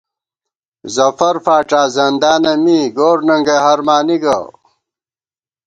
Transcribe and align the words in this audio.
ظفر 0.95 1.35
فاڄا 1.45 1.81
زندانہ 1.97 2.53
می 2.63 2.79
گور 2.97 3.17
ننگئ 3.27 3.57
ہرمانی 3.65 4.17
گہ 4.23 4.37